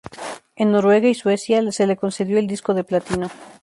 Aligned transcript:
En 0.55 0.71
Noruega 0.71 1.09
y 1.09 1.13
Suecia 1.13 1.71
se 1.71 1.85
le 1.85 1.95
concedió 1.95 2.39
el 2.39 2.47
disco 2.47 2.73
de 2.73 2.83
platino. 2.83 3.29